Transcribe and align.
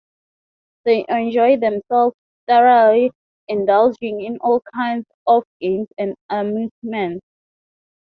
They 0.83 1.05
enjoy 1.09 1.57
themselves 1.57 2.15
thoroughly, 2.47 3.11
indulging 3.49 4.21
in 4.21 4.39
all 4.41 4.63
kinds 4.73 5.05
of 5.27 5.43
games 5.59 5.89
and 5.99 6.15
amusements. 6.31 7.21